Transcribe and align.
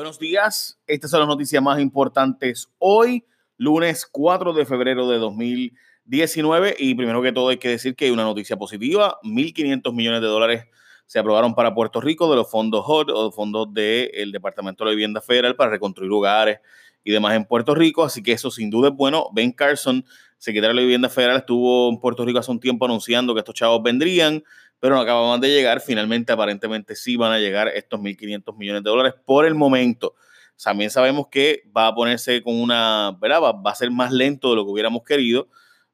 Buenos 0.00 0.18
días, 0.18 0.80
estas 0.86 1.10
son 1.10 1.20
las 1.20 1.28
noticias 1.28 1.62
más 1.62 1.78
importantes 1.78 2.72
hoy, 2.78 3.26
lunes 3.58 4.06
4 4.10 4.54
de 4.54 4.64
febrero 4.64 5.06
de 5.10 5.18
2019 5.18 6.74
y 6.78 6.94
primero 6.94 7.20
que 7.20 7.32
todo 7.32 7.50
hay 7.50 7.58
que 7.58 7.68
decir 7.68 7.94
que 7.94 8.06
hay 8.06 8.10
una 8.10 8.24
noticia 8.24 8.56
positiva, 8.56 9.18
1.500 9.22 9.92
millones 9.92 10.22
de 10.22 10.26
dólares 10.26 10.64
se 11.04 11.18
aprobaron 11.18 11.54
para 11.54 11.74
Puerto 11.74 12.00
Rico 12.00 12.30
de 12.30 12.36
los 12.36 12.50
fondos 12.50 12.82
HOT 12.88 13.10
o 13.10 13.30
fondos 13.30 13.74
del 13.74 14.32
Departamento 14.32 14.86
de 14.86 14.92
Vivienda 14.92 15.20
Federal 15.20 15.54
para 15.54 15.70
reconstruir 15.70 16.08
lugares 16.08 16.60
y 17.04 17.12
demás 17.12 17.34
en 17.34 17.44
Puerto 17.44 17.74
Rico, 17.74 18.02
así 18.02 18.22
que 18.22 18.32
eso 18.32 18.50
sin 18.50 18.70
duda 18.70 18.88
es 18.88 18.94
bueno. 18.94 19.26
Ben 19.34 19.52
Carson, 19.52 20.02
secretario 20.38 20.70
de 20.70 20.76
la 20.76 20.80
Vivienda 20.80 21.10
Federal, 21.10 21.36
estuvo 21.36 21.90
en 21.90 22.00
Puerto 22.00 22.24
Rico 22.24 22.38
hace 22.38 22.50
un 22.50 22.60
tiempo 22.60 22.86
anunciando 22.86 23.34
que 23.34 23.40
estos 23.40 23.54
chavos 23.54 23.82
vendrían 23.82 24.42
pero 24.80 24.94
no 24.94 25.02
acababan 25.02 25.40
de 25.40 25.48
llegar. 25.48 25.80
Finalmente, 25.80 26.32
aparentemente 26.32 26.96
sí 26.96 27.16
van 27.16 27.32
a 27.32 27.38
llegar 27.38 27.68
estos 27.68 28.00
1.500 28.00 28.56
millones 28.56 28.82
de 28.82 28.90
dólares 28.90 29.14
por 29.24 29.44
el 29.44 29.54
momento. 29.54 30.14
También 30.62 30.90
sabemos 30.90 31.28
que 31.30 31.62
va 31.76 31.86
a 31.86 31.94
ponerse 31.94 32.42
con 32.42 32.60
una, 32.60 33.16
¿verdad? 33.20 33.40
Va, 33.42 33.70
a 33.70 33.74
ser 33.74 33.90
más 33.90 34.10
lento 34.10 34.50
de 34.50 34.56
lo 34.56 34.64
que 34.64 34.70
hubiéramos 34.72 35.02
querido 35.04 35.48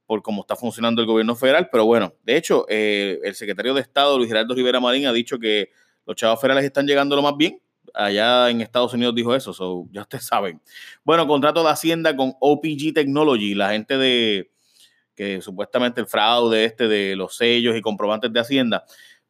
por 0.07 0.23
cómo 0.23 0.43
está 0.43 0.55
funcionando 0.55 1.03
el 1.03 1.07
gobierno 1.07 1.35
federal, 1.35 1.69
pero 1.71 1.85
bueno, 1.85 2.15
de 2.23 2.37
hecho, 2.37 2.65
eh, 2.69 3.19
el 3.25 3.35
secretario 3.35 3.75
de 3.75 3.81
Estado, 3.81 4.17
Luis 4.17 4.29
Gerardo 4.29 4.55
Rivera 4.55 4.79
Marín, 4.79 5.07
ha 5.09 5.13
dicho 5.13 5.37
que 5.41 5.71
los 6.07 6.15
chavos 6.15 6.41
federales 6.41 6.65
están 6.65 6.87
llegando 6.87 7.17
lo 7.17 7.23
más 7.23 7.37
bien. 7.37 7.61
Allá 7.93 8.51
en 8.51 8.61
Estados 8.61 8.95
Unidos 8.95 9.17
dijo 9.17 9.35
eso, 9.35 9.87
ya 9.91 10.03
ustedes 10.03 10.27
saben. 10.27 10.61
Bueno, 11.03 11.27
contrato 11.27 11.65
de 11.65 11.71
Hacienda 11.71 12.15
con 12.15 12.35
OPG 12.39 12.93
Technology, 12.95 13.55
la 13.55 13.71
gente 13.71 13.99
de, 13.99 14.51
que 15.17 15.41
supuestamente 15.41 16.01
el 16.01 16.07
fraude 16.07 16.65
este 16.65 16.87
de 16.87 17.17
los 17.17 17.37
sellos 17.37 17.77
y 17.77 17.81
comprobantes 17.81 18.33
de 18.33 18.39
Hacienda, 18.39 18.85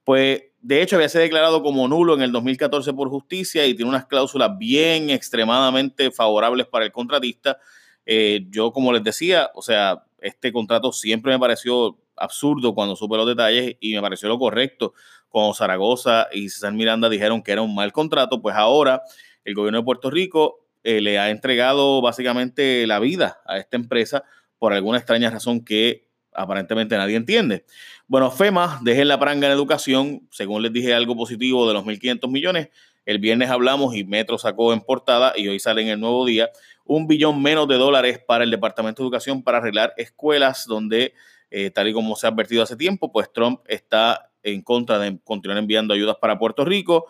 pues 0.05 0.43
de 0.61 0.83
hecho 0.83 0.97
había 0.97 1.09
sido 1.09 1.23
declarado 1.23 1.63
como 1.63 1.87
nulo 1.87 2.15
en 2.15 2.23
el 2.23 2.33
2014 2.33 2.93
por 2.93 3.09
justicia 3.09 3.65
y 3.67 3.75
tiene 3.75 3.89
unas 3.89 4.07
cláusulas 4.07 4.59
bien 4.59 5.11
extremadamente 5.11 6.11
favorables 6.11 6.67
para 6.67 6.85
el 6.85 6.93
contratista. 6.93 7.59
Eh, 8.05 8.47
yo, 8.51 8.73
como 8.73 8.93
les 8.93 9.03
decía, 9.03 9.51
o 9.55 9.63
sea, 9.63 10.05
este 10.21 10.53
contrato 10.53 10.93
siempre 10.93 11.33
me 11.33 11.39
pareció 11.39 11.99
absurdo 12.17 12.75
cuando 12.75 12.97
supe 12.97 13.17
los 13.17 13.27
detalles 13.27 13.77
y 13.81 13.95
me 13.95 14.01
pareció 14.01 14.29
lo 14.29 14.39
correcto. 14.39 14.95
Cuando 15.29 15.55
Zaragoza 15.55 16.29
y 16.33 16.49
César 16.49 16.73
Miranda 16.73 17.09
dijeron 17.09 17.43
que 17.43 17.53
era 17.53 17.63
un 17.63 17.75
mal 17.75 17.93
contrato, 17.93 18.41
pues 18.43 18.57
ahora 18.57 19.03
el 19.45 19.55
gobierno 19.55 19.79
de 19.79 19.85
Puerto 19.85 20.11
Rico 20.11 20.67
eh, 20.83 21.01
le 21.01 21.19
ha 21.19 21.31
entregado 21.31 22.01
básicamente 22.01 22.87
la 22.87 22.99
vida 22.99 23.41
a 23.47 23.59
esta 23.59 23.77
empresa 23.77 24.25
por 24.59 24.73
alguna 24.73 24.99
extraña 24.99 25.31
razón 25.31 25.65
que 25.65 26.07
aparentemente 26.33 26.97
nadie 26.97 27.17
entiende. 27.17 27.65
Bueno, 28.07 28.31
FEMA, 28.31 28.81
dejen 28.83 29.09
la 29.09 29.19
pranga 29.19 29.47
en 29.47 29.53
educación, 29.53 30.29
según 30.31 30.63
les 30.63 30.73
dije 30.73 30.95
algo 30.95 31.17
positivo 31.17 31.67
de 31.67 31.75
los 31.75 31.85
1.500 31.85 32.31
millones, 32.31 32.69
el 33.07 33.19
viernes 33.21 33.51
hablamos 33.51 33.95
y 33.95 34.05
Metro 34.05 34.37
sacó 34.37 34.73
en 34.73 34.81
portada 34.81 35.33
y 35.37 35.47
hoy 35.49 35.61
sale 35.61 35.83
en 35.83 35.89
el 35.89 36.01
nuevo 36.01 36.27
día 36.27 36.51
un 36.85 37.07
billón 37.07 37.41
menos 37.41 37.69
de 37.69 37.77
dólares 37.77 38.21
para 38.27 38.45
el 38.45 38.51
Departamento 38.51 39.03
de 39.03 39.07
Educación 39.07 39.43
para 39.43 39.59
arreglar 39.59 39.95
escuelas 39.97 40.67
donde, 40.67 41.15
eh, 41.51 41.71
tal 41.71 41.89
y 41.89 41.93
como 41.93 42.17
se 42.17 42.27
ha 42.27 42.31
advertido 42.31 42.63
hace 42.63 42.77
tiempo, 42.77 43.13
pues 43.13 43.33
Trump 43.33 43.61
está 43.67 44.31
en 44.43 44.63
contra 44.63 44.99
de 44.99 45.19
continuar 45.23 45.59
enviando 45.59 45.95
ayudas 45.95 46.17
para 46.21 46.39
Puerto 46.39 46.65
Rico 46.65 47.07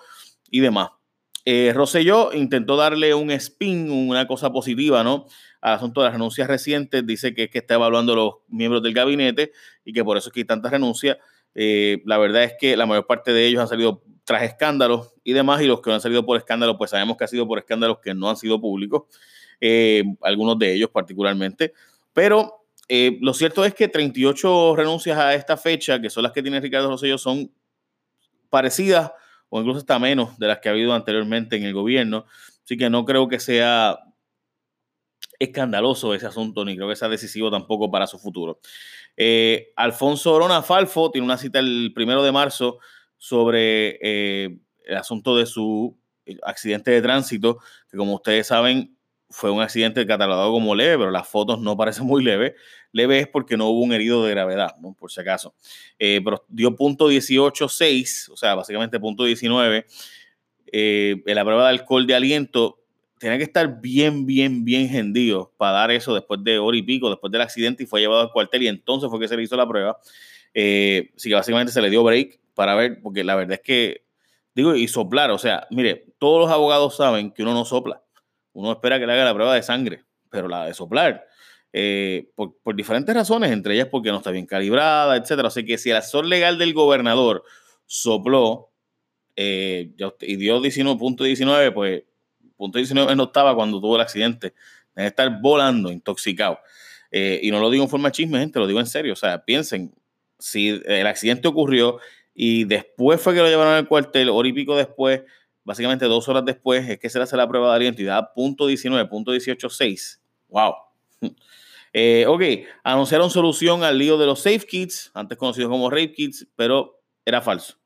y 0.50 0.60
demás. 0.60 0.90
Eh, 1.44 1.72
intentó 2.34 2.76
darle 2.76 3.14
un 3.14 3.30
spin, 3.30 3.90
una 3.90 4.26
cosa 4.26 4.52
positiva, 4.52 5.04
¿no? 5.04 5.26
Asunto 5.74 6.00
de 6.00 6.06
las 6.06 6.14
renuncias 6.14 6.48
recientes. 6.48 7.06
Dice 7.06 7.34
que 7.34 7.50
que 7.50 7.58
está 7.58 7.74
evaluando 7.74 8.14
los 8.14 8.34
miembros 8.48 8.82
del 8.82 8.94
gabinete 8.94 9.52
y 9.84 9.92
que 9.92 10.04
por 10.04 10.16
eso 10.16 10.28
es 10.28 10.32
que 10.32 10.40
hay 10.40 10.44
tantas 10.44 10.70
renuncias. 10.70 11.18
Eh, 11.54 12.02
la 12.04 12.18
verdad 12.18 12.44
es 12.44 12.54
que 12.58 12.76
la 12.76 12.84
mayor 12.84 13.06
parte 13.06 13.32
de 13.32 13.46
ellos 13.46 13.62
han 13.62 13.68
salido 13.68 14.02
tras 14.24 14.42
escándalos 14.42 15.14
y 15.24 15.32
demás, 15.32 15.62
y 15.62 15.66
los 15.66 15.80
que 15.80 15.88
no 15.88 15.94
han 15.94 16.00
salido 16.00 16.26
por 16.26 16.36
escándalos, 16.36 16.76
pues 16.76 16.90
sabemos 16.90 17.16
que 17.16 17.24
ha 17.24 17.28
sido 17.28 17.46
por 17.46 17.58
escándalos 17.58 18.00
que 18.00 18.12
no 18.12 18.28
han 18.28 18.36
sido 18.36 18.60
públicos, 18.60 19.04
eh, 19.60 20.04
algunos 20.20 20.58
de 20.58 20.74
ellos 20.74 20.90
particularmente. 20.90 21.72
Pero 22.12 22.66
eh, 22.88 23.18
lo 23.20 23.32
cierto 23.32 23.64
es 23.64 23.72
que 23.72 23.88
38 23.88 24.74
renuncias 24.76 25.16
a 25.16 25.34
esta 25.34 25.56
fecha, 25.56 26.00
que 26.00 26.10
son 26.10 26.24
las 26.24 26.32
que 26.32 26.42
tiene 26.42 26.60
Ricardo 26.60 26.90
Rosselló, 26.90 27.18
son 27.18 27.50
parecidas 28.50 29.12
o 29.48 29.60
incluso 29.60 29.78
está 29.78 29.98
menos 29.98 30.38
de 30.38 30.48
las 30.48 30.58
que 30.58 30.68
ha 30.68 30.72
habido 30.72 30.92
anteriormente 30.92 31.56
en 31.56 31.64
el 31.64 31.72
gobierno. 31.72 32.26
Así 32.64 32.76
que 32.76 32.90
no 32.90 33.04
creo 33.04 33.28
que 33.28 33.38
sea 33.38 33.98
escandaloso 35.38 36.14
ese 36.14 36.26
asunto, 36.26 36.64
ni 36.64 36.76
creo 36.76 36.88
que 36.88 36.96
sea 36.96 37.08
decisivo 37.08 37.50
tampoco 37.50 37.90
para 37.90 38.06
su 38.06 38.18
futuro. 38.18 38.60
Eh, 39.16 39.72
Alfonso 39.76 40.34
Orona 40.34 40.62
Falfo 40.62 41.10
tiene 41.10 41.24
una 41.24 41.38
cita 41.38 41.58
el 41.58 41.92
primero 41.94 42.22
de 42.22 42.32
marzo 42.32 42.78
sobre 43.16 43.98
eh, 44.02 44.58
el 44.84 44.96
asunto 44.96 45.36
de 45.36 45.46
su 45.46 45.98
accidente 46.42 46.90
de 46.90 47.02
tránsito, 47.02 47.58
que 47.90 47.96
como 47.96 48.14
ustedes 48.14 48.46
saben, 48.48 48.96
fue 49.28 49.50
un 49.50 49.60
accidente 49.60 50.06
catalogado 50.06 50.52
como 50.52 50.74
leve, 50.74 50.98
pero 50.98 51.10
las 51.10 51.28
fotos 51.28 51.60
no 51.60 51.76
parecen 51.76 52.06
muy 52.06 52.22
leves. 52.22 52.54
Leve 52.92 53.18
es 53.20 53.28
porque 53.28 53.56
no 53.56 53.68
hubo 53.68 53.82
un 53.82 53.92
herido 53.92 54.24
de 54.24 54.30
gravedad, 54.30 54.74
por 54.98 55.10
si 55.10 55.20
acaso. 55.20 55.54
Eh, 55.98 56.20
pero 56.24 56.44
dio 56.48 56.74
punto 56.76 57.10
18.6, 57.10 58.30
o 58.30 58.36
sea, 58.36 58.54
básicamente 58.54 59.00
punto 59.00 59.24
19. 59.24 59.86
Eh, 60.72 61.22
en 61.24 61.34
la 61.34 61.44
prueba 61.44 61.64
de 61.64 61.70
alcohol 61.70 62.06
de 62.06 62.14
aliento 62.14 62.80
tenía 63.18 63.38
que 63.38 63.44
estar 63.44 63.80
bien, 63.80 64.26
bien, 64.26 64.64
bien 64.64 64.94
hendido 64.94 65.52
para 65.56 65.72
dar 65.72 65.90
eso 65.90 66.14
después 66.14 66.42
de 66.44 66.58
hora 66.58 66.76
y 66.76 66.82
pico, 66.82 67.10
después 67.10 67.30
del 67.32 67.40
accidente, 67.40 67.84
y 67.84 67.86
fue 67.86 68.00
llevado 68.00 68.20
al 68.20 68.32
cuartel 68.32 68.62
y 68.62 68.68
entonces 68.68 69.10
fue 69.10 69.20
que 69.20 69.28
se 69.28 69.36
le 69.36 69.42
hizo 69.42 69.56
la 69.56 69.66
prueba. 69.66 69.98
Eh, 70.54 71.10
así 71.16 71.28
que 71.28 71.34
básicamente 71.34 71.72
se 71.72 71.82
le 71.82 71.90
dio 71.90 72.02
break 72.02 72.40
para 72.54 72.74
ver, 72.74 73.00
porque 73.02 73.24
la 73.24 73.34
verdad 73.34 73.54
es 73.54 73.60
que, 73.60 74.04
digo, 74.54 74.74
y 74.74 74.88
soplar, 74.88 75.30
o 75.30 75.38
sea, 75.38 75.66
mire, 75.70 76.06
todos 76.18 76.40
los 76.40 76.50
abogados 76.50 76.96
saben 76.96 77.30
que 77.30 77.42
uno 77.42 77.54
no 77.54 77.64
sopla 77.64 78.02
uno 78.56 78.72
espera 78.72 78.98
que 78.98 79.06
le 79.06 79.12
haga 79.12 79.24
la 79.24 79.34
prueba 79.34 79.54
de 79.54 79.62
sangre, 79.62 80.04
pero 80.30 80.48
la 80.48 80.64
de 80.64 80.72
soplar, 80.72 81.26
eh, 81.74 82.30
por, 82.34 82.74
diferentes 82.74 83.14
razones, 83.14 83.52
entre 83.52 83.74
ellas 83.74 83.88
porque 83.90 84.10
no 84.10 84.16
está 84.16 84.30
bien 84.30 84.46
calibrada, 84.46 85.14
etcétera. 85.14 85.48
Así 85.48 85.64
que 85.66 85.76
si 85.76 85.90
el 85.90 85.96
asesor 85.96 86.24
legal 86.24 86.58
del 86.58 86.72
gobernador 86.72 87.44
sopló 87.84 88.70
eh, 89.36 89.92
y 90.22 90.36
dio 90.36 90.62
19.19, 90.62 91.74
pues 91.74 92.04
punto 92.56 92.78
19 92.78 93.14
no 93.16 93.24
estaba 93.24 93.54
cuando 93.54 93.80
tuvo 93.80 93.96
el 93.96 94.02
accidente. 94.02 94.54
Debe 94.94 95.08
estar 95.08 95.40
volando, 95.40 95.92
intoxicado. 95.92 96.58
Eh, 97.10 97.40
y 97.42 97.50
no 97.50 97.60
lo 97.60 97.70
digo 97.70 97.84
en 97.84 97.90
forma 97.90 98.10
chisme, 98.10 98.38
gente, 98.38 98.58
lo 98.58 98.66
digo 98.66 98.80
en 98.80 98.86
serio. 98.86 99.12
O 99.12 99.16
sea, 99.16 99.44
piensen, 99.44 99.94
si 100.38 100.80
el 100.84 101.06
accidente 101.06 101.48
ocurrió 101.48 101.98
y 102.34 102.64
después 102.64 103.20
fue 103.20 103.34
que 103.34 103.40
lo 103.40 103.48
llevaron 103.48 103.74
al 103.74 103.88
cuartel, 103.88 104.28
hora 104.28 104.48
y 104.48 104.52
pico 104.52 104.76
después, 104.76 105.22
básicamente 105.64 106.04
dos 106.06 106.28
horas 106.28 106.44
después 106.44 106.88
es 106.88 106.98
que 106.98 107.08
se 107.08 107.18
le 107.18 107.24
hace 107.24 107.36
la 107.36 107.48
prueba 107.48 107.70
de 107.70 107.76
aliento 107.76 108.02
y 108.02 108.04
da 108.04 108.32
punto 108.34 108.66
19, 108.66 109.08
punto 109.08 109.34
18.6. 109.34 110.20
¡Wow! 110.48 110.74
Eh, 111.98 112.26
ok, 112.28 112.42
anunciaron 112.84 113.30
solución 113.30 113.82
al 113.82 113.96
lío 113.96 114.18
de 114.18 114.26
los 114.26 114.40
Safe 114.40 114.66
Kits, 114.66 115.10
antes 115.14 115.38
conocidos 115.38 115.70
como 115.70 115.88
Rape 115.88 116.12
Kits, 116.12 116.46
pero 116.54 117.00
era 117.24 117.40
falso. 117.40 117.78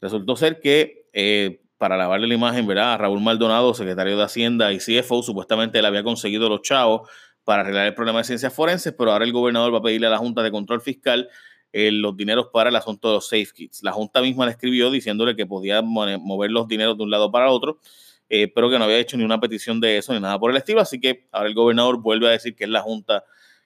Resultó 0.00 0.36
ser 0.36 0.60
que 0.60 1.08
eh, 1.12 1.63
para 1.78 1.96
lavarle 1.96 2.26
la 2.26 2.34
imagen, 2.34 2.66
¿verdad? 2.66 2.98
Raúl 2.98 3.20
Maldonado, 3.20 3.74
secretario 3.74 4.16
de 4.16 4.24
Hacienda 4.24 4.72
y 4.72 4.78
CFO, 4.78 5.22
supuestamente 5.22 5.78
él 5.78 5.84
había 5.84 6.02
conseguido 6.02 6.48
los 6.48 6.62
chavos 6.62 7.08
para 7.44 7.62
arreglar 7.62 7.86
el 7.86 7.94
problema 7.94 8.18
de 8.18 8.24
ciencias 8.24 8.52
forenses, 8.52 8.94
pero 8.96 9.12
ahora 9.12 9.24
el 9.24 9.32
gobernador 9.32 9.72
va 9.74 9.78
a 9.78 9.82
pedirle 9.82 10.06
a 10.06 10.10
la 10.10 10.18
Junta 10.18 10.42
de 10.42 10.50
Control 10.50 10.80
Fiscal 10.80 11.28
eh, 11.72 11.90
los 11.90 12.16
dineros 12.16 12.48
para 12.52 12.70
el 12.70 12.76
asunto 12.76 13.08
de 13.08 13.14
los 13.14 13.28
safe. 13.28 13.68
La 13.82 13.92
Junta 13.92 14.22
misma 14.22 14.46
le 14.46 14.52
escribió 14.52 14.90
diciéndole 14.90 15.34
que 15.34 15.44
podía 15.44 15.82
mover 15.82 16.50
los 16.50 16.68
dineros 16.68 16.96
de 16.96 17.02
un 17.02 17.10
lado 17.10 17.30
para 17.32 17.50
otro, 17.50 17.80
eh, 18.28 18.50
pero 18.54 18.70
que 18.70 18.78
no 18.78 18.84
había 18.84 18.98
hecho 18.98 19.16
ni 19.16 19.24
una 19.24 19.40
petición 19.40 19.80
de 19.80 19.98
eso 19.98 20.14
ni 20.14 20.20
nada 20.20 20.38
por 20.38 20.50
el 20.50 20.56
estilo. 20.56 20.80
Así 20.80 21.00
que 21.00 21.26
ahora 21.32 21.48
el 21.48 21.54
gobernador 21.54 22.00
vuelve 22.00 22.28
a 22.28 22.30
decir 22.30 22.54
que 22.54 22.64
es 22.64 22.70
la 22.70 22.80
Junta 22.80 23.24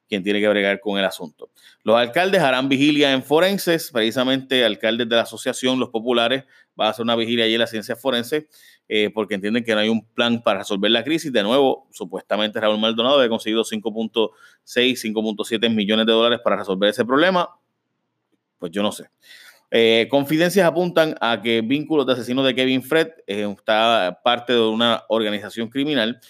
quien 0.08 0.22
tiene 0.22 0.40
que 0.40 0.48
bregar 0.48 0.80
con 0.80 0.98
el 0.98 1.04
asunto. 1.04 1.50
Los 1.84 1.96
alcaldes 1.96 2.40
harán 2.40 2.68
vigilia 2.68 3.12
en 3.12 3.22
forenses, 3.22 3.90
precisamente 3.92 4.64
alcaldes 4.64 5.08
de 5.08 5.16
la 5.16 5.22
asociación, 5.22 5.78
los 5.78 5.90
populares, 5.90 6.44
van 6.74 6.88
a 6.88 6.90
hacer 6.90 7.02
una 7.02 7.16
vigilia 7.16 7.44
allí 7.44 7.54
en 7.54 7.60
la 7.60 7.66
ciencia 7.66 7.94
forense, 7.94 8.48
eh, 8.88 9.10
porque 9.12 9.34
entienden 9.34 9.64
que 9.64 9.74
no 9.74 9.80
hay 9.80 9.88
un 9.88 10.06
plan 10.06 10.42
para 10.42 10.60
resolver 10.60 10.90
la 10.90 11.04
crisis. 11.04 11.32
De 11.32 11.42
nuevo, 11.42 11.86
supuestamente 11.92 12.58
Raúl 12.60 12.78
Maldonado 12.78 13.16
había 13.16 13.28
conseguido 13.28 13.64
5.6, 13.64 14.32
5.7 14.64 15.74
millones 15.74 16.06
de 16.06 16.12
dólares 16.12 16.40
para 16.42 16.56
resolver 16.56 16.88
ese 16.88 17.04
problema 17.04 17.48
pues 18.58 18.72
yo 18.72 18.82
no 18.82 18.92
sé. 18.92 19.08
Eh, 19.70 20.08
confidencias 20.10 20.66
apuntan 20.66 21.14
a 21.20 21.40
que 21.42 21.60
vínculos 21.60 22.06
de 22.06 22.14
asesino 22.14 22.42
de 22.42 22.54
Kevin 22.54 22.82
Fred 22.82 23.08
eh, 23.26 23.46
está 23.56 24.20
parte 24.24 24.54
de 24.54 24.60
una 24.60 25.04
organización 25.08 25.68
criminal, 25.68 26.20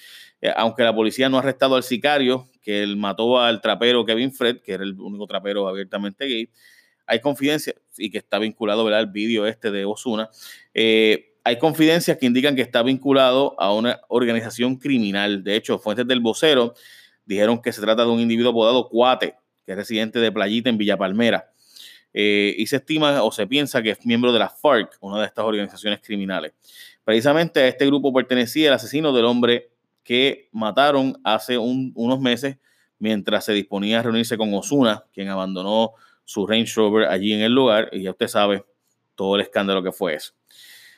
aunque 0.56 0.84
la 0.84 0.94
policía 0.94 1.28
no 1.28 1.36
ha 1.36 1.40
arrestado 1.40 1.74
al 1.74 1.82
sicario 1.82 2.46
que 2.68 2.82
él 2.82 2.98
mató 2.98 3.40
al 3.40 3.62
trapero 3.62 4.04
Kevin 4.04 4.30
Fred, 4.30 4.58
que 4.60 4.74
era 4.74 4.84
el 4.84 4.92
único 5.00 5.26
trapero 5.26 5.66
abiertamente 5.66 6.26
gay. 6.26 6.50
Hay 7.06 7.18
confidencias 7.18 7.76
y 7.96 8.10
que 8.10 8.18
está 8.18 8.38
vinculado 8.38 8.86
al 8.86 9.06
vídeo 9.06 9.46
este 9.46 9.70
de 9.70 9.86
Osuna. 9.86 10.28
hay 10.74 11.58
confidencias 11.58 12.18
que 12.18 12.26
indican 12.26 12.54
que 12.54 12.60
está 12.60 12.82
vinculado 12.82 13.58
a 13.58 13.72
una 13.72 13.98
organización 14.08 14.76
criminal. 14.76 15.42
De 15.42 15.56
hecho, 15.56 15.78
fuentes 15.78 16.06
del 16.06 16.20
vocero 16.20 16.74
dijeron 17.24 17.62
que 17.62 17.72
se 17.72 17.80
trata 17.80 18.04
de 18.04 18.10
un 18.10 18.20
individuo 18.20 18.50
apodado 18.50 18.90
Cuate, 18.90 19.36
que 19.64 19.72
es 19.72 19.78
residente 19.78 20.18
de 20.18 20.30
Playita 20.30 20.68
en 20.68 20.76
Villa 20.76 20.98
Palmera. 20.98 21.50
Eh, 22.12 22.54
y 22.58 22.66
se 22.66 22.76
estima 22.76 23.22
o 23.22 23.32
se 23.32 23.46
piensa 23.46 23.80
que 23.80 23.92
es 23.92 24.04
miembro 24.04 24.30
de 24.30 24.40
la 24.40 24.50
FARC, 24.50 24.98
una 25.00 25.20
de 25.20 25.24
estas 25.24 25.46
organizaciones 25.46 26.00
criminales. 26.02 26.52
Precisamente 27.02 27.60
a 27.60 27.68
este 27.68 27.86
grupo 27.86 28.12
pertenecía 28.12 28.68
el 28.68 28.74
asesino 28.74 29.14
del 29.14 29.24
hombre 29.24 29.70
que 30.08 30.48
mataron 30.52 31.20
hace 31.22 31.58
unos 31.58 32.18
meses 32.18 32.56
mientras 32.98 33.44
se 33.44 33.52
disponía 33.52 34.00
a 34.00 34.02
reunirse 34.02 34.38
con 34.38 34.54
Osuna, 34.54 35.04
quien 35.12 35.28
abandonó 35.28 35.92
su 36.24 36.46
Range 36.46 36.72
Rover 36.76 37.08
allí 37.08 37.34
en 37.34 37.42
el 37.42 37.52
lugar, 37.52 37.90
y 37.92 38.04
ya 38.04 38.12
usted 38.12 38.26
sabe 38.26 38.64
todo 39.14 39.34
el 39.34 39.42
escándalo 39.42 39.82
que 39.82 39.92
fue 39.92 40.14
eso. 40.14 40.32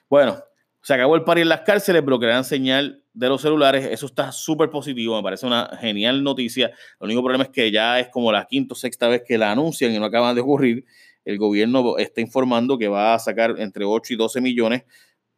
Bueno, 0.08 0.40
se 0.80 0.94
acabó 0.94 1.16
el 1.16 1.24
pari 1.24 1.40
en 1.40 1.48
las 1.48 1.62
cárceles, 1.62 2.04
bloquearán 2.04 2.44
señal 2.44 3.02
de 3.12 3.28
los 3.28 3.42
celulares. 3.42 3.84
Eso 3.90 4.06
está 4.06 4.30
súper 4.30 4.70
positivo, 4.70 5.16
me 5.16 5.24
parece 5.24 5.44
una 5.44 5.76
genial 5.80 6.22
noticia. 6.22 6.66
El 7.00 7.06
único 7.06 7.24
problema 7.24 7.42
es 7.42 7.50
que 7.50 7.68
ya 7.72 7.98
es 7.98 8.10
como 8.10 8.30
la 8.30 8.44
quinta 8.44 8.74
o 8.74 8.76
sexta 8.76 9.08
vez 9.08 9.24
que 9.26 9.36
la 9.36 9.50
anuncian 9.50 9.92
y 9.92 9.98
no 9.98 10.04
acaban 10.04 10.36
de 10.36 10.42
ocurrir. 10.42 10.84
El 11.24 11.36
gobierno 11.36 11.98
está 11.98 12.20
informando 12.20 12.78
que 12.78 12.86
va 12.86 13.14
a 13.14 13.18
sacar 13.18 13.56
entre 13.58 13.84
8 13.84 14.14
y 14.14 14.16
12 14.16 14.40
millones 14.40 14.84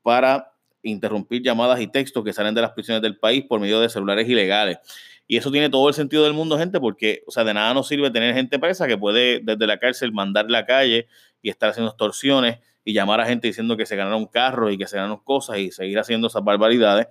para 0.03 0.52
interrumpir 0.83 1.43
llamadas 1.43 1.81
y 1.81 1.87
textos 1.87 2.25
que 2.25 2.33
salen 2.33 2.55
de 2.55 2.61
las 2.61 2.73
prisiones 2.73 3.03
del 3.03 3.17
país 3.17 3.45
por 3.49 3.61
medio 3.61 3.81
de 3.81 3.89
celulares 3.89 4.29
ilegales. 4.29 4.79
Y 5.27 5.37
eso 5.37 5.51
tiene 5.51 5.71
todo 5.71 5.89
el 5.89 5.95
sentido 5.95 6.25
del 6.25 6.35
mundo, 6.35 6.59
gente, 6.59 6.81
porque, 6.81 7.23
o 7.27 7.31
sea, 7.31 7.45
de 7.45 7.55
nada 7.55 7.73
nos 7.73 7.89
sirve 7.89 8.11
tener 8.11 8.35
gente 8.35 8.59
presa 8.59 8.87
que 8.87 8.99
puede 8.99 9.41
desde 9.43 9.67
la 9.67 9.79
cárcel 9.79 10.13
mandar 10.13 10.51
la 10.51 10.67
calle 10.67 11.07
y 11.41 11.49
estar 11.49 11.71
haciendo 11.71 11.91
extorsiones 11.91 12.59
y 12.85 12.93
llamar 12.93 13.21
a 13.21 13.27
gente 13.27 13.47
diciendo 13.47 13.77
que 13.77 13.87
se 13.87 13.97
ganaron 13.97 14.27
carros 14.27 14.73
y 14.73 14.79
que 14.79 14.87
se 14.87 14.97
ganaron 14.97 15.19
cosas 15.19 15.59
y 15.59 15.71
seguir 15.71 15.99
haciendo 15.99 16.27
esas 16.27 16.43
barbaridades. 16.43 17.07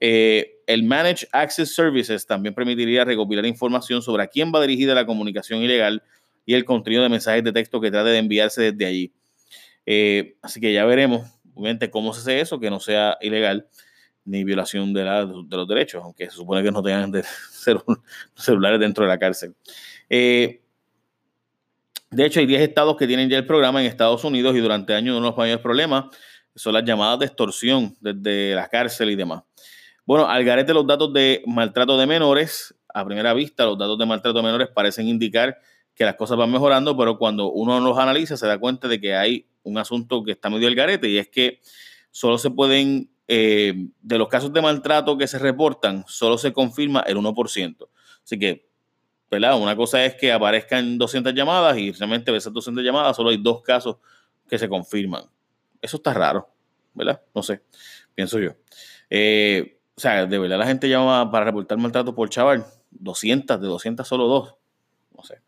Eh, 0.00 0.62
el 0.66 0.82
Managed 0.82 1.28
Access 1.30 1.74
Services 1.74 2.26
también 2.26 2.54
permitiría 2.54 3.04
recopilar 3.04 3.46
información 3.46 4.02
sobre 4.02 4.24
a 4.24 4.26
quién 4.26 4.50
va 4.52 4.60
dirigida 4.60 4.94
la 4.94 5.06
comunicación 5.06 5.62
ilegal 5.62 6.02
y 6.44 6.54
el 6.54 6.64
contenido 6.64 7.02
de 7.02 7.08
mensajes 7.08 7.44
de 7.44 7.52
texto 7.52 7.80
que 7.80 7.90
trate 7.90 8.10
de 8.10 8.18
enviarse 8.18 8.72
desde 8.72 8.86
allí. 8.86 9.12
Eh, 9.86 10.36
así 10.42 10.60
que 10.60 10.72
ya 10.72 10.84
veremos, 10.84 11.30
obviamente, 11.54 11.90
cómo 11.90 12.12
se 12.12 12.20
hace 12.20 12.40
eso, 12.40 12.60
que 12.60 12.70
no 12.70 12.80
sea 12.80 13.18
ilegal 13.20 13.66
ni 14.24 14.44
violación 14.44 14.92
de, 14.92 15.04
los 15.04 15.68
derechos, 15.68 16.02
aunque 16.02 16.26
se 16.26 16.36
supone 16.36 16.62
que 16.62 16.70
no 16.70 16.82
tengan 16.82 17.10
de 17.10 17.24
celulares 18.34 18.80
dentro 18.80 19.04
de 19.04 19.08
la 19.08 19.18
cárcel. 19.18 19.54
Eh, 20.08 20.62
de 22.10 22.26
hecho, 22.26 22.40
hay 22.40 22.46
10 22.46 22.60
estados 22.60 22.96
que 22.96 23.06
tienen 23.06 23.28
ya 23.28 23.38
el 23.38 23.46
programa 23.46 23.80
en 23.80 23.86
Estados 23.86 24.22
Unidos 24.24 24.54
y 24.54 24.60
durante 24.60 24.94
años 24.94 25.16
uno 25.16 25.24
de 25.24 25.30
los 25.30 25.38
mayores 25.38 25.62
problemas 25.62 26.04
son 26.54 26.74
las 26.74 26.84
llamadas 26.84 27.18
de 27.18 27.26
extorsión 27.26 27.96
desde 28.00 28.54
la 28.54 28.68
cárcel 28.68 29.10
y 29.10 29.16
demás. 29.16 29.42
Bueno, 30.04 30.28
al 30.28 30.44
garete 30.44 30.74
los 30.74 30.86
datos 30.86 31.12
de 31.12 31.42
maltrato 31.46 31.96
de 31.96 32.06
menores, 32.06 32.74
a 32.92 33.04
primera 33.04 33.32
vista 33.32 33.64
los 33.64 33.78
datos 33.78 33.98
de 33.98 34.04
maltrato 34.04 34.38
de 34.38 34.44
menores 34.44 34.68
parecen 34.68 35.08
indicar 35.08 35.58
que 35.94 36.04
las 36.04 36.16
cosas 36.16 36.36
van 36.36 36.50
mejorando, 36.50 36.96
pero 36.96 37.18
cuando 37.18 37.50
uno 37.50 37.80
los 37.80 37.98
analiza 37.98 38.36
se 38.36 38.46
da 38.46 38.58
cuenta 38.58 38.88
de 38.88 39.00
que 39.00 39.14
hay 39.14 39.46
un 39.62 39.78
asunto 39.78 40.22
que 40.22 40.32
está 40.32 40.50
medio 40.50 40.68
al 40.68 40.74
garete 40.74 41.08
y 41.08 41.18
es 41.18 41.28
que 41.28 41.60
solo 42.10 42.38
se 42.38 42.50
pueden, 42.50 43.10
eh, 43.28 43.74
de 44.00 44.18
los 44.18 44.28
casos 44.28 44.52
de 44.52 44.62
maltrato 44.62 45.16
que 45.16 45.26
se 45.26 45.38
reportan, 45.38 46.04
solo 46.06 46.38
se 46.38 46.52
confirma 46.52 47.00
el 47.00 47.16
1%. 47.16 47.88
Así 48.24 48.38
que 48.38 48.72
una 49.38 49.76
cosa 49.76 50.04
es 50.04 50.14
que 50.14 50.30
aparezcan 50.30 50.98
200 50.98 51.32
llamadas 51.32 51.78
y 51.78 51.92
realmente 51.92 52.30
de 52.30 52.38
esas 52.38 52.52
200 52.52 52.84
llamadas 52.84 53.16
solo 53.16 53.30
hay 53.30 53.38
dos 53.38 53.62
casos 53.62 53.96
que 54.46 54.58
se 54.58 54.68
confirman. 54.68 55.24
Eso 55.80 55.96
está 55.96 56.12
raro, 56.12 56.48
¿verdad? 56.92 57.22
No 57.34 57.42
sé, 57.42 57.62
pienso 58.14 58.38
yo. 58.38 58.50
Eh, 59.08 59.80
o 59.94 60.00
sea, 60.00 60.26
de 60.26 60.38
verdad 60.38 60.58
la 60.58 60.66
gente 60.66 60.88
llama 60.88 61.30
para 61.30 61.46
reportar 61.46 61.78
maltrato 61.78 62.14
por 62.14 62.28
chaval. 62.28 62.66
200, 62.90 63.58
de 63.58 63.66
200 63.66 64.06
solo 64.06 64.26
dos. 64.26 64.54
No 65.16 65.24
sé. 65.24 65.40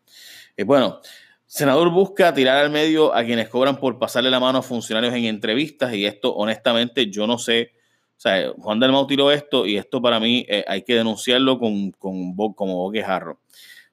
Eh, 0.57 0.63
bueno, 0.63 1.01
senador 1.45 1.89
busca 1.91 2.33
tirar 2.33 2.57
al 2.57 2.69
medio 2.69 3.13
a 3.13 3.23
quienes 3.23 3.49
cobran 3.49 3.77
por 3.77 3.99
pasarle 3.99 4.29
la 4.29 4.39
mano 4.39 4.59
a 4.59 4.61
funcionarios 4.61 5.13
en 5.13 5.25
entrevistas 5.25 5.93
y 5.93 6.05
esto 6.05 6.33
honestamente 6.33 7.09
yo 7.09 7.27
no 7.27 7.37
sé. 7.37 7.73
O 8.17 8.19
sea, 8.19 8.51
Juan 8.57 8.79
del 8.79 8.91
Mau 8.91 9.05
tiró 9.07 9.31
esto 9.31 9.65
y 9.65 9.77
esto 9.77 10.01
para 10.01 10.19
mí 10.19 10.45
eh, 10.47 10.63
hay 10.67 10.83
que 10.83 10.95
denunciarlo 10.95 11.59
con, 11.59 11.91
con, 11.91 12.33
como 12.53 12.75
boquejarro. 12.75 13.39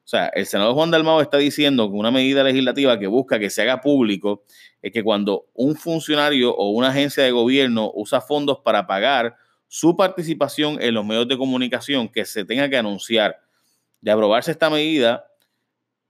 O 0.03 0.07
sea, 0.07 0.27
el 0.27 0.45
senador 0.45 0.73
Juan 0.73 0.91
Dalmao 0.91 1.21
está 1.21 1.37
diciendo 1.37 1.89
que 1.89 1.95
una 1.95 2.11
medida 2.11 2.43
legislativa 2.43 2.99
que 2.99 3.07
busca 3.07 3.39
que 3.39 3.49
se 3.49 3.61
haga 3.61 3.79
público 3.79 4.43
es 4.81 4.91
que 4.91 5.01
cuando 5.01 5.45
un 5.53 5.77
funcionario 5.77 6.53
o 6.53 6.71
una 6.71 6.89
agencia 6.89 7.23
de 7.23 7.31
gobierno 7.31 7.89
usa 7.95 8.19
fondos 8.19 8.59
para 8.59 8.85
pagar 8.85 9.37
su 9.69 9.95
participación 9.95 10.77
en 10.81 10.93
los 10.93 11.05
medios 11.05 11.29
de 11.29 11.37
comunicación, 11.37 12.09
que 12.09 12.25
se 12.25 12.43
tenga 12.43 12.69
que 12.69 12.77
anunciar. 12.77 13.39
De 14.01 14.11
aprobarse 14.11 14.51
esta 14.51 14.69
medida, 14.69 15.25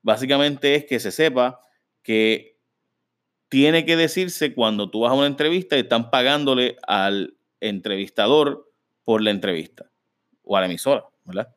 básicamente 0.04 0.76
es 0.76 0.86
que 0.86 1.00
se 1.00 1.12
sepa 1.12 1.60
que 2.04 2.60
tiene 3.50 3.86
que 3.86 3.96
decirse 3.96 4.54
cuando 4.54 4.90
tú 4.90 5.02
vas 5.02 5.12
a 5.12 5.16
una 5.16 5.28
entrevista 5.28 5.76
y 5.76 5.82
están 5.82 6.12
pagándole 6.12 6.78
al 6.86 7.36
entrevistador 7.60 8.70
por 9.04 9.22
la 9.22 9.32
entrevista 9.32 9.90
o 10.44 10.58
a 10.58 10.62
la 10.62 10.66
emisora, 10.68 11.06
¿verdad? 11.24 11.56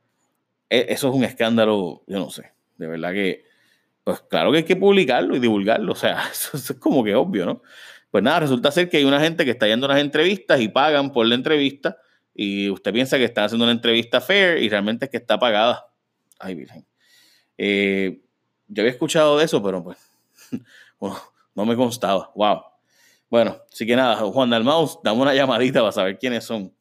E, 0.70 0.86
eso 0.90 1.08
es 1.08 1.14
un 1.14 1.24
escándalo, 1.24 2.02
yo 2.06 2.18
no 2.18 2.30
sé, 2.30 2.52
de 2.76 2.86
verdad 2.86 3.12
que, 3.12 3.44
pues 4.04 4.20
claro 4.20 4.52
que 4.52 4.58
hay 4.58 4.64
que 4.64 4.76
publicarlo 4.76 5.36
y 5.36 5.40
divulgarlo, 5.40 5.92
o 5.92 5.96
sea, 5.96 6.22
eso, 6.32 6.56
es 6.56 6.72
como 6.78 7.02
que 7.04 7.14
obvio, 7.14 7.46
¿no? 7.46 7.62
Pues 8.10 8.22
nada, 8.22 8.40
resulta 8.40 8.70
ser 8.70 8.88
que 8.88 8.98
hay 8.98 9.04
una 9.04 9.20
gente 9.20 9.44
que 9.44 9.50
está 9.50 9.66
yendo 9.66 9.86
a 9.86 9.90
las 9.90 10.00
entrevistas 10.00 10.60
y 10.60 10.68
pagan 10.68 11.12
por 11.12 11.26
la 11.26 11.34
entrevista 11.34 11.98
y 12.34 12.70
usted 12.70 12.92
piensa 12.92 13.18
que 13.18 13.24
están 13.24 13.44
haciendo 13.44 13.64
una 13.64 13.72
entrevista 13.72 14.20
fair 14.20 14.62
y 14.62 14.68
realmente 14.68 15.06
es 15.06 15.10
que 15.10 15.16
está 15.16 15.38
pagada. 15.38 15.86
Ay, 16.38 16.54
Virgen. 16.54 16.86
Eh, 17.56 18.20
yo 18.68 18.82
había 18.82 18.92
escuchado 18.92 19.38
de 19.38 19.44
eso, 19.44 19.62
pero 19.62 19.82
pues 19.82 19.98
no 21.54 21.64
me 21.64 21.76
constaba. 21.76 22.30
Wow. 22.34 22.62
Bueno, 23.28 23.58
así 23.72 23.86
que 23.86 23.96
nada, 23.96 24.16
Juan 24.16 24.50
Dalmaus, 24.50 24.98
dame 25.02 25.22
una 25.22 25.34
llamadita 25.34 25.80
para 25.80 25.92
saber 25.92 26.18
quiénes 26.18 26.44
son 26.44 26.72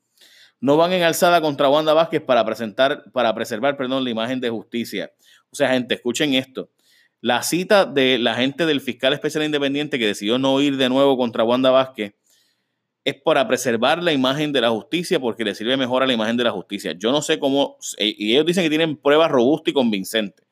no 0.66 0.78
van 0.78 0.94
en 0.94 1.04
alzada 1.04 1.42
contra 1.42 1.70
Wanda 1.70 1.94
Vázquez 1.94 2.22
para, 2.22 2.44
presentar, 2.46 3.04
para 3.12 3.36
preservar 3.36 3.78
perdón, 3.78 4.04
la 4.04 4.10
imagen 4.10 4.40
de 4.40 4.50
justicia. 4.50 5.12
O 5.52 5.56
sea, 5.56 5.70
gente, 5.70 5.96
escuchen 5.96 6.34
esto. 6.34 6.72
La 7.22 7.44
cita 7.44 7.86
de 7.86 8.18
la 8.18 8.36
gente 8.36 8.66
del 8.66 8.81
fiscal 8.81 9.14
especial 9.14 9.44
independiente 9.44 10.00
que 10.00 10.08
decidió 10.08 10.38
no 10.38 10.60
ir 10.62 10.78
de 10.78 10.90
nuevo 10.90 11.18
contra 11.18 11.44
Wanda 11.44 11.72
Vázquez 11.72 12.16
es 13.04 13.16
para 13.22 13.48
preservar 13.48 14.02
la 14.02 14.12
imagen 14.12 14.52
de 14.52 14.62
la 14.62 14.72
justicia 14.72 15.20
porque 15.20 15.44
le 15.44 15.54
sirve 15.54 15.78
mejor 15.78 16.02
a 16.02 16.08
la 16.08 16.14
imagen 16.14 16.38
de 16.38 16.46
la 16.46 16.52
justicia. 16.52 16.94
Yo 16.94 17.12
no 17.12 17.22
sé 17.22 17.38
cómo, 17.38 17.78
y 18.00 18.34
ellos 18.34 18.48
dicen 18.48 18.64
que 18.64 18.70
tienen 18.70 18.98
pruebas 18.98 19.30
robustas 19.30 19.72
y 19.72 19.74
convincentes. 19.74 20.48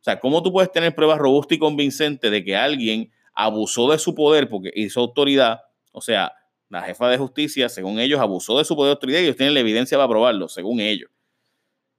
O 0.00 0.04
sea, 0.04 0.20
¿cómo 0.20 0.42
tú 0.42 0.52
puedes 0.52 0.70
tener 0.70 0.94
pruebas 0.94 1.18
robustas 1.18 1.56
y 1.56 1.58
convincentes 1.58 2.30
de 2.30 2.44
que 2.44 2.56
alguien 2.56 3.12
abusó 3.34 3.90
de 3.90 3.98
su 3.98 4.14
poder 4.14 4.48
porque 4.48 4.70
hizo 4.74 5.00
autoridad? 5.00 5.60
O 5.92 6.00
sea, 6.00 6.32
la 6.68 6.82
jefa 6.82 7.08
de 7.08 7.18
justicia, 7.18 7.68
según 7.68 7.98
ellos, 7.98 8.20
abusó 8.20 8.58
de 8.58 8.64
su 8.64 8.76
poder 8.76 8.90
de 8.90 8.92
autoridad 8.92 9.20
y 9.20 9.24
ellos 9.24 9.36
tienen 9.36 9.54
la 9.54 9.60
evidencia 9.60 9.96
para 9.98 10.08
probarlo, 10.08 10.48
según 10.48 10.80
ellos. 10.80 11.10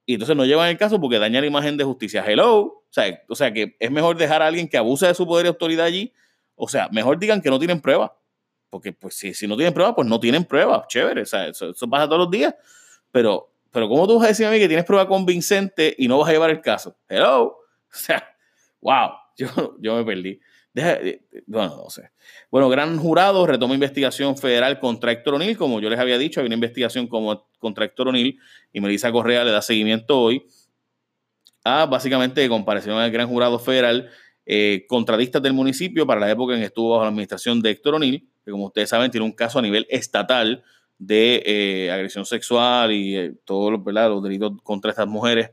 Y 0.06 0.14
entonces 0.14 0.36
no 0.36 0.44
llevan 0.46 0.70
el 0.70 0.78
caso 0.78 1.00
porque 1.00 1.20
daña 1.20 1.40
la 1.40 1.46
imagen 1.46 1.78
de 1.78 1.84
justicia. 1.84 2.24
Hello. 2.26 2.62
O 2.62 2.88
sea, 2.90 3.22
o 3.30 3.36
sea, 3.36 3.54
que 3.54 3.76
es 3.80 3.92
mejor 3.92 4.18
dejar 4.18 4.42
a 4.42 4.48
alguien 4.48 4.68
que 4.68 4.76
abuse 4.76 5.06
de 5.06 5.14
su 5.14 5.28
poder 5.28 5.44
de 5.44 5.50
autoridad 5.50 5.86
allí. 5.86 6.12
O 6.56 6.68
sea, 6.68 6.90
mejor 6.92 7.20
digan 7.20 7.44
que 7.44 7.50
no 7.52 7.60
tienen 7.60 7.80
pruebas. 7.80 8.10
Porque 8.72 8.92
pues 8.92 9.16
si, 9.16 9.36
si 9.36 9.48
no 9.48 9.56
tienen 9.56 9.72
pruebas, 9.72 9.94
pues 9.96 10.08
no 10.08 10.20
tienen 10.20 10.46
pruebas. 10.46 10.88
Chévere. 10.88 11.22
O 11.22 11.26
sea, 11.28 11.48
eso, 11.48 11.74
pasa 11.90 12.06
todos 12.08 12.22
los 12.22 12.32
días. 12.32 12.56
Pero, 13.12 13.54
pero 13.70 13.88
¿cómo 13.88 14.08
tú 14.08 14.16
vas 14.16 14.26
a 14.26 14.28
decir 14.30 14.48
a 14.48 14.50
mí 14.50 14.58
que 14.58 14.68
tienes 14.68 14.86
prueba 14.86 15.08
convincente 15.08 15.96
y 15.96 16.08
no 16.08 16.18
vas 16.18 16.30
a 16.30 16.32
llevar 16.32 16.50
el 16.50 16.62
caso? 16.62 16.98
Hello. 17.08 17.59
O 17.94 17.98
sea, 17.98 18.36
wow. 18.82 19.12
Yo, 19.38 19.78
yo 19.80 19.96
me 19.96 20.04
perdí. 20.04 20.40
Eh, 20.76 21.22
bueno, 21.48 21.76
no 21.84 21.90
sé. 21.90 22.12
Bueno, 22.52 22.70
gran 22.70 22.98
jurado 22.98 23.46
retoma 23.46 23.74
investigación 23.74 24.38
federal 24.38 24.80
contra 24.80 25.12
Héctor 25.12 25.36
O'Neill. 25.36 25.58
Como 25.58 25.80
yo 25.80 25.90
les 25.90 26.00
había 26.00 26.18
dicho, 26.18 26.40
hay 26.40 26.46
una 26.46 26.56
investigación 26.56 27.08
como, 27.08 27.48
contra 27.58 27.86
Héctor 27.86 28.10
O'Neill 28.10 28.40
y 28.72 28.82
Melissa 28.82 29.12
Correa 29.12 29.44
le 29.44 29.52
da 29.52 29.62
seguimiento 29.62 30.20
hoy 30.20 30.46
a 31.64 31.86
básicamente 31.86 32.48
comparación 32.48 32.98
al 32.98 33.12
gran 33.12 33.28
jurado 33.28 33.60
federal 33.60 34.10
eh, 34.46 34.88
del 35.42 35.54
municipio 35.54 36.08
para 36.08 36.20
la 36.20 36.32
época 36.32 36.54
en 36.54 36.60
que 36.60 36.68
estuvo 36.68 36.92
bajo 36.92 37.04
la 37.04 37.10
administración 37.10 37.62
de 37.62 37.72
Héctor 37.72 37.96
O'Neill, 37.96 38.28
que 38.44 38.52
como 38.52 38.66
ustedes 38.66 38.90
saben 38.90 39.12
tiene 39.12 39.26
un 39.26 39.34
caso 39.34 39.60
a 39.60 39.62
nivel 39.62 39.86
estatal 39.90 40.64
de 40.98 41.44
eh, 41.46 41.92
agresión 41.92 42.26
sexual 42.26 42.92
y 42.92 43.38
todos 43.46 43.72
los, 43.72 43.82
los 43.86 44.24
delitos 44.24 44.54
contra 44.64 44.92
estas 44.92 45.08
mujeres 45.08 45.52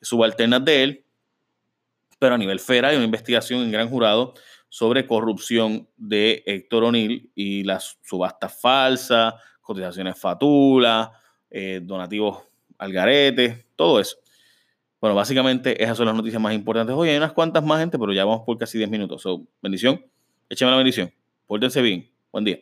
subalternas 0.00 0.64
de 0.64 0.82
él. 0.82 1.04
Pero 2.20 2.36
a 2.36 2.38
nivel 2.38 2.60
federal 2.60 2.92
hay 2.92 2.96
una 2.96 3.06
investigación 3.06 3.62
en 3.62 3.72
gran 3.72 3.88
jurado 3.88 4.34
sobre 4.68 5.06
corrupción 5.06 5.88
de 5.96 6.44
Héctor 6.46 6.84
O'Neill 6.84 7.32
y 7.34 7.64
las 7.64 7.98
subastas 8.04 8.60
falsas, 8.60 9.34
cotizaciones 9.60 10.16
fatulas, 10.16 11.10
eh, 11.50 11.80
donativos 11.82 12.44
al 12.78 12.92
garete, 12.92 13.66
todo 13.74 13.98
eso. 13.98 14.16
Bueno, 15.00 15.16
básicamente 15.16 15.82
esas 15.82 15.96
son 15.96 16.06
las 16.06 16.14
noticias 16.14 16.40
más 16.40 16.54
importantes. 16.54 16.94
Hoy 16.94 17.08
hay 17.08 17.16
unas 17.16 17.32
cuantas 17.32 17.64
más 17.64 17.80
gente, 17.80 17.98
pero 17.98 18.12
ya 18.12 18.24
vamos 18.24 18.42
por 18.44 18.58
casi 18.58 18.78
10 18.78 18.90
minutos. 18.90 19.22
So, 19.22 19.46
bendición, 19.62 20.04
échame 20.48 20.70
la 20.70 20.76
bendición. 20.76 21.12
Pórtense 21.46 21.82
bien. 21.82 22.08
Buen 22.30 22.44
día. 22.44 22.60